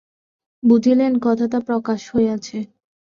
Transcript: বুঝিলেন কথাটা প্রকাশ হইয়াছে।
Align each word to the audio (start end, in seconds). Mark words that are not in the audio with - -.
বুঝিলেন 0.63 1.13
কথাটা 1.21 1.59
প্রকাশ 1.67 2.01
হইয়াছে। 2.13 2.57